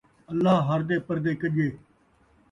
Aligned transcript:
اللہ 0.31 0.55
ہر 0.67 0.79
دے 0.89 0.97
پردے 1.07 1.33
کڄّے 1.41 1.67